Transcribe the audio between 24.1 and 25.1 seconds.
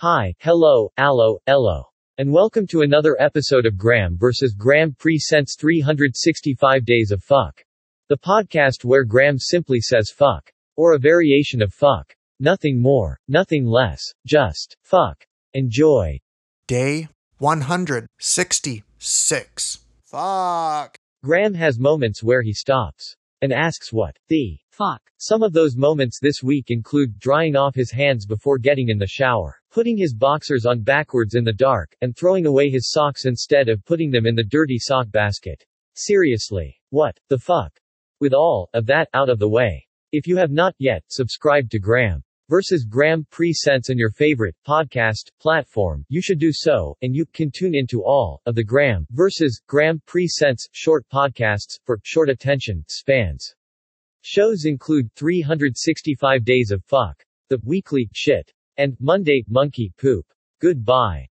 the Fuck.